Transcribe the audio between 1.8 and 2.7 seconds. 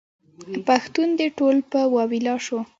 واویلا شو.